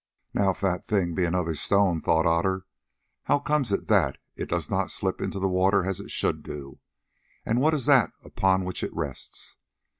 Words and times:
"Now, 0.33 0.49
if 0.49 0.59
that 0.61 0.83
thing 0.83 1.13
be 1.13 1.25
another 1.25 1.53
stone," 1.53 2.01
thought 2.01 2.25
Otter 2.25 2.55
again, 2.61 2.65
"how 3.25 3.37
comes 3.37 3.71
it 3.71 3.85
that 3.89 4.17
it 4.35 4.49
does 4.49 4.67
not 4.67 4.89
slip 4.89 5.21
into 5.21 5.37
the 5.37 5.47
water 5.47 5.85
as 5.85 5.99
it 5.99 6.09
should 6.09 6.41
do, 6.41 6.79
and 7.45 7.61
what 7.61 7.75
is 7.75 7.85
that 7.85 8.09
upon 8.23 8.65
which 8.65 8.81
it 8.81 8.91
rests?" 8.95 9.57